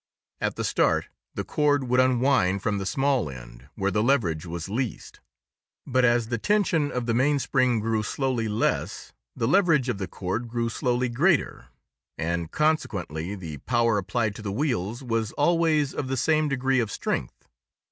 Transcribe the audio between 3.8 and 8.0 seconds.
the leverage was least, but as the tension of the mainspring